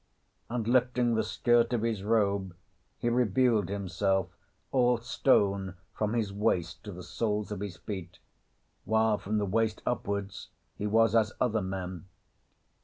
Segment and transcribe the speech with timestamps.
[0.49, 2.55] And lifting the skirt of his robe
[2.97, 4.31] he revealed himself
[4.71, 8.17] all stone from his waist to the soles of his feet,
[8.83, 12.05] while from the waist upwards he was as other men.